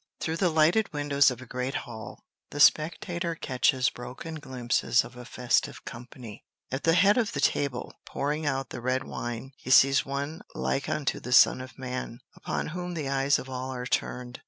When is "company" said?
5.85-6.43